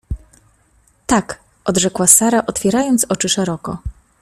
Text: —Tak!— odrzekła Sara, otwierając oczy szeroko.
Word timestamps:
—Tak!— 1.07 1.39
odrzekła 1.65 2.07
Sara, 2.07 2.45
otwierając 2.45 3.05
oczy 3.09 3.29
szeroko. 3.29 3.77